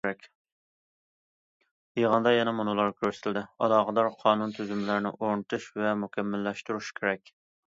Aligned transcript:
يىغىندا 1.99 2.33
يەنە 2.35 2.53
مۇنۇلار 2.61 2.89
كۆرسىتىلدى: 3.03 3.43
ئالاقىدار 3.67 4.11
قانۇن 4.25 4.57
تۈزۈملەرنى 4.57 5.13
ئورنىتىش 5.15 5.69
ۋە 5.85 5.95
مۇكەممەللەشتۈرۈش 6.07 6.91
كېرەك. 7.03 7.33